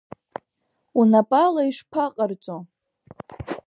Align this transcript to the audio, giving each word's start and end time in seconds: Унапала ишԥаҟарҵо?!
Унапала 0.99 1.61
ишԥаҟарҵо?! 1.69 2.55